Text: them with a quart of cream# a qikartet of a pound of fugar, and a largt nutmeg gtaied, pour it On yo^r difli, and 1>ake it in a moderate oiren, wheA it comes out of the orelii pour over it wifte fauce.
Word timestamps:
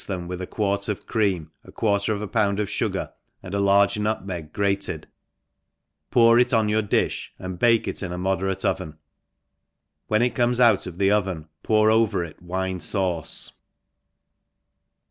them 0.07 0.27
with 0.27 0.41
a 0.41 0.47
quart 0.47 0.87
of 0.89 1.05
cream# 1.05 1.51
a 1.63 1.71
qikartet 1.71 2.09
of 2.09 2.23
a 2.23 2.27
pound 2.27 2.59
of 2.59 2.67
fugar, 2.67 3.13
and 3.43 3.53
a 3.53 3.59
largt 3.59 3.99
nutmeg 3.99 4.51
gtaied, 4.51 5.03
pour 6.09 6.39
it 6.39 6.51
On 6.51 6.67
yo^r 6.67 6.81
difli, 6.89 7.27
and 7.37 7.59
1>ake 7.59 7.85
it 7.87 8.01
in 8.01 8.11
a 8.11 8.17
moderate 8.17 8.63
oiren, 8.65 8.97
wheA 10.09 10.23
it 10.25 10.33
comes 10.33 10.59
out 10.59 10.87
of 10.87 10.97
the 10.97 11.09
orelii 11.09 11.47
pour 11.61 11.91
over 11.91 12.23
it 12.25 12.43
wifte 12.43 12.77
fauce. 12.81 13.51